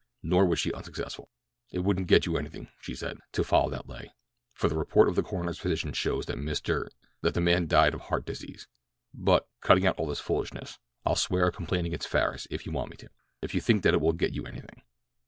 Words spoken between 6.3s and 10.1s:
Mr.—that the man died of heart disease. But, cutting out all